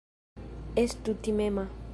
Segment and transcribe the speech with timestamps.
[0.83, 1.69] Estu timema.